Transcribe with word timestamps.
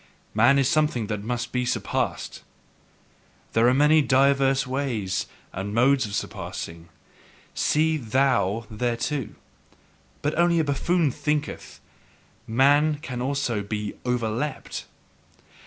Man 0.33 0.57
is 0.57 0.67
something 0.67 1.05
that 1.05 1.21
must 1.21 1.51
be 1.51 1.63
surpassed. 1.63 2.41
There 3.53 3.67
are 3.67 3.73
many 3.75 4.01
divers 4.01 4.65
ways 4.65 5.27
and 5.53 5.75
modes 5.75 6.07
of 6.07 6.15
surpassing: 6.15 6.89
see 7.53 7.97
THOU 7.97 8.65
thereto! 8.71 9.29
But 10.23 10.35
only 10.39 10.57
a 10.57 10.63
buffoon 10.63 11.11
thinketh: 11.11 11.79
"man 12.47 12.95
can 12.99 13.21
also 13.21 13.61
be 13.61 13.93
OVERLEAPT." 14.03 14.85